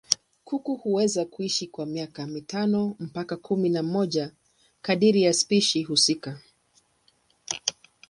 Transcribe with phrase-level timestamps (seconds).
[0.45, 4.31] Kuku huweza kuishi kwa miaka mitano mpaka kumi na moja
[4.81, 6.39] kadiri ya spishi husika.